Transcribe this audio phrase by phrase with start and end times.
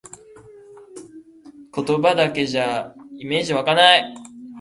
[1.75, 4.15] 言葉だけじゃイメージわかない